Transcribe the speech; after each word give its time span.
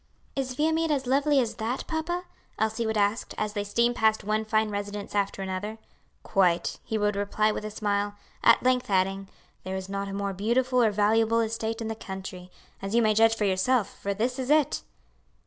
"Is 0.35 0.55
Viamede 0.55 0.89
as 0.89 1.05
lovely 1.05 1.39
as 1.39 1.57
that, 1.57 1.85
papa?" 1.85 2.23
Elsie 2.57 2.87
would 2.87 2.97
ask, 2.97 3.35
as 3.37 3.53
they 3.53 3.63
steamed 3.63 3.97
past 3.97 4.23
one 4.23 4.45
fine 4.45 4.69
residence 4.71 5.13
after 5.13 5.43
another. 5.43 5.77
"Quite," 6.23 6.79
he 6.83 6.97
would 6.97 7.15
reply 7.15 7.51
with 7.51 7.63
a 7.63 7.69
smile, 7.69 8.15
at 8.43 8.63
length 8.63 8.89
adding, 8.89 9.29
"There 9.63 9.75
is 9.75 9.89
not 9.89 10.07
a 10.07 10.13
more 10.13 10.33
beautiful 10.33 10.81
or 10.81 10.89
valuable 10.89 11.39
estate 11.41 11.81
in 11.81 11.87
the 11.87 11.93
country; 11.93 12.49
as 12.81 12.95
you 12.95 13.03
may 13.03 13.13
judge 13.13 13.35
for 13.35 13.45
yourself, 13.45 13.95
for 13.99 14.11
this 14.15 14.39
is 14.39 14.49
it." 14.49 14.81